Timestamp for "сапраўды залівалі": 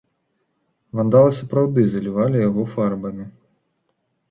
1.41-2.37